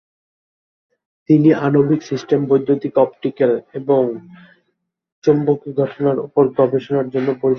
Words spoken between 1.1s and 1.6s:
তিনি